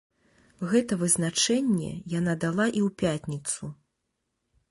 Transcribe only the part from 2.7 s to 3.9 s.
і ў пятніцу.